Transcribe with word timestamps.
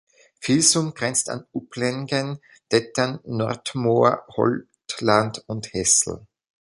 Filsum 0.41 0.95
grenzt 0.95 1.29
an 1.29 1.45
Uplengen, 1.53 2.39
Detern, 2.71 3.19
Nortmoor, 3.23 4.25
Holtland 4.35 5.43
und 5.47 5.71
Hesel. 5.73 6.25